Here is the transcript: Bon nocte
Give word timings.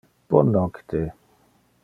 Bon 0.29 0.49
nocte 0.55 1.03